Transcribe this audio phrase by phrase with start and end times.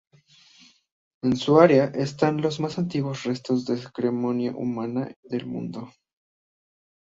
[1.21, 5.91] En su área están, los más antiguos restos de cremación humana del mundo.